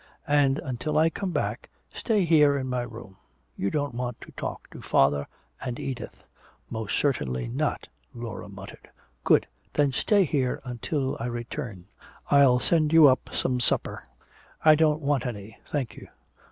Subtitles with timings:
[0.33, 3.17] And until I come back, stay here in my room.
[3.55, 5.27] You don't want to talk to father
[5.63, 6.23] and Edith"
[6.71, 8.89] "Most certainly not!" Laura muttered.
[9.23, 9.45] "Good.
[9.73, 11.85] Then stay here until I return.
[12.31, 14.01] I'll send you up some supper."
[14.65, 16.07] "I don't want any, thank you."